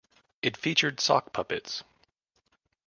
It 0.41 0.57
featured 0.57 0.99
sock 0.99 1.31
puppets. 1.31 1.83